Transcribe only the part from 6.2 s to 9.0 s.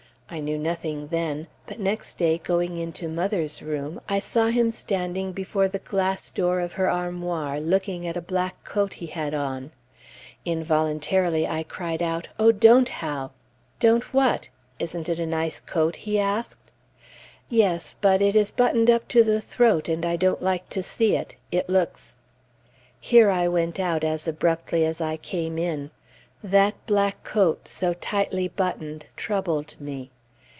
door of her armoir, looking at a black coat